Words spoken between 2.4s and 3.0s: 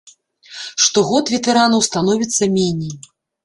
меней.